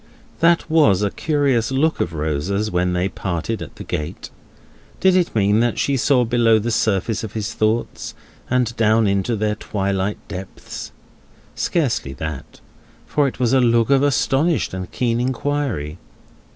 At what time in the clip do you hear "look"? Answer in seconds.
1.71-1.99, 13.61-13.91